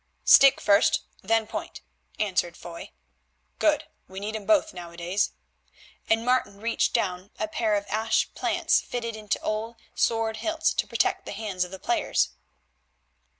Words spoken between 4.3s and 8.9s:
'em both nowadays," and Martin reached down a pair of ash plants